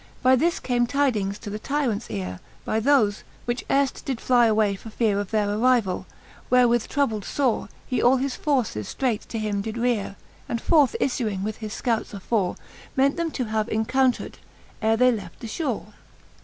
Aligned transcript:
By 0.23 0.35
this 0.35 0.59
came 0.59 0.87
tydings 0.87 1.37
to 1.41 1.51
the 1.51 1.59
tyrants 1.59 2.09
eare 2.09 2.39
By 2.65 2.79
thofe, 2.81 3.21
which 3.45 3.63
earft 3.69 4.03
did 4.03 4.19
fly 4.19 4.47
away 4.47 4.73
for 4.73 4.89
feare 4.89 5.19
Of 5.19 5.29
their 5.29 5.45
arrivall: 5.47 6.05
wherewith 6.49 6.87
troubled 6.87 7.23
fore, 7.23 7.69
He 7.85 8.01
all 8.01 8.17
his 8.17 8.35
forces 8.35 8.95
ftreight 8.99 9.27
to 9.27 9.37
him 9.37 9.61
did 9.61 9.75
reare, 9.75 10.15
And 10.49 10.59
forth 10.59 10.95
ifluing 10.99 11.43
with 11.43 11.57
his 11.57 11.79
fcouts 11.79 12.15
afore, 12.15 12.55
Meant 12.97 13.15
them 13.15 13.29
to 13.29 13.43
have 13.45 13.67
incountred, 13.69 14.39
ere 14.81 14.97
they 14.97 15.11
left 15.11 15.39
the 15.39 15.45
fhore. 15.47 15.93